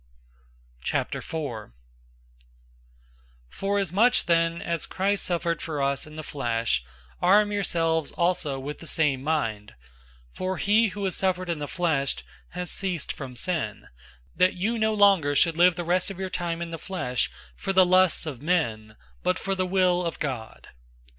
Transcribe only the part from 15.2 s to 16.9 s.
should live the rest of your time in the